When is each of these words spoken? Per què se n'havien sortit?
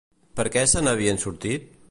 Per 0.39 0.45
què 0.55 0.63
se 0.71 0.83
n'havien 0.87 1.23
sortit? 1.27 1.71